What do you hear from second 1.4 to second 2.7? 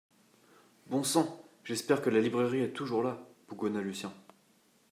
j’espère que la librairie